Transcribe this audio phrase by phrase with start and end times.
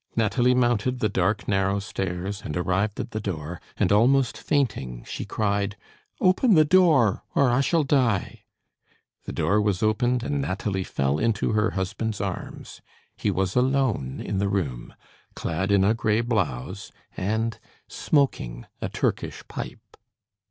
[0.15, 5.25] Nathalie mounted the dark, narrow stairs, and arrived at the door, and, almost fainting, she
[5.25, 5.77] cried:
[6.19, 8.45] "Open the door, or I shall die!"
[9.25, 12.81] The door was opened, and Nathalie fell into her husband's arms.
[13.15, 14.95] He was alone in the room,
[15.35, 19.97] clad in a gray blouse, and smoking a Turkish pipe.